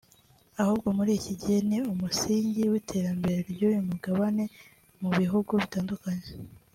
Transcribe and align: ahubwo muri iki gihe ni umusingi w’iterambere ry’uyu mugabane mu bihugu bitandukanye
ahubwo 0.61 0.87
muri 0.97 1.11
iki 1.19 1.33
gihe 1.41 1.59
ni 1.69 1.79
umusingi 1.93 2.61
w’iterambere 2.71 3.39
ry’uyu 3.51 3.81
mugabane 3.89 4.43
mu 5.01 5.09
bihugu 5.17 5.51
bitandukanye 5.61 6.27